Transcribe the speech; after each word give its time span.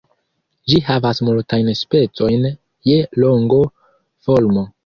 Ĝi 0.71 0.79
havas 0.87 1.19
multajn 1.27 1.69
specojn 1.81 2.49
je 2.93 2.99
longo, 3.25 3.63
formo. 4.29 4.69